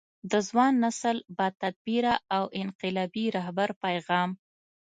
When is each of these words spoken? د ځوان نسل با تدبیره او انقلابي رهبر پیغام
د 0.31 0.33
ځوان 0.47 0.73
نسل 0.83 1.17
با 1.37 1.47
تدبیره 1.61 2.15
او 2.37 2.43
انقلابي 2.61 3.25
رهبر 3.37 3.69
پیغام 3.83 4.29